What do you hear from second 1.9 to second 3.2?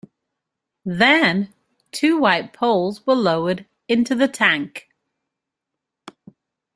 two white poles were